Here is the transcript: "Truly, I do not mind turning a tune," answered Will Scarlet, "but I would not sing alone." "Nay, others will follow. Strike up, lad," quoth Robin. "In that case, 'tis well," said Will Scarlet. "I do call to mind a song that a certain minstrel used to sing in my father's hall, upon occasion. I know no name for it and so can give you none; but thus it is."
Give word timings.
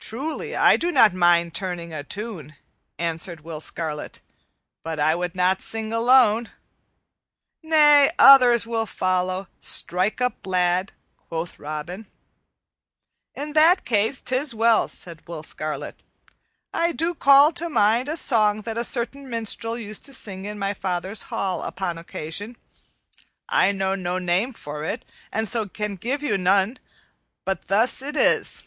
"Truly, 0.00 0.56
I 0.56 0.76
do 0.78 0.90
not 0.92 1.12
mind 1.12 1.54
turning 1.54 1.92
a 1.92 2.02
tune," 2.04 2.56
answered 2.98 3.40
Will 3.40 3.60
Scarlet, 3.60 4.20
"but 4.84 4.98
I 4.98 5.14
would 5.14 5.34
not 5.34 5.60
sing 5.60 5.92
alone." 5.92 6.50
"Nay, 7.62 8.08
others 8.18 8.64
will 8.66 8.86
follow. 8.86 9.48
Strike 9.60 10.20
up, 10.22 10.46
lad," 10.46 10.92
quoth 11.18 11.58
Robin. 11.58 12.06
"In 13.34 13.52
that 13.52 13.84
case, 13.84 14.22
'tis 14.22 14.54
well," 14.54 14.88
said 14.88 15.20
Will 15.28 15.42
Scarlet. 15.42 16.00
"I 16.72 16.92
do 16.92 17.12
call 17.12 17.52
to 17.54 17.68
mind 17.68 18.08
a 18.08 18.16
song 18.16 18.62
that 18.62 18.78
a 18.78 18.84
certain 18.84 19.28
minstrel 19.28 19.76
used 19.76 20.04
to 20.06 20.14
sing 20.14 20.44
in 20.46 20.58
my 20.58 20.72
father's 20.72 21.24
hall, 21.24 21.62
upon 21.64 21.98
occasion. 21.98 22.56
I 23.48 23.72
know 23.72 23.94
no 23.94 24.18
name 24.18 24.54
for 24.54 24.84
it 24.84 25.04
and 25.30 25.46
so 25.46 25.68
can 25.68 25.96
give 25.96 26.22
you 26.22 26.38
none; 26.38 26.78
but 27.44 27.66
thus 27.68 28.00
it 28.00 28.16
is." 28.16 28.62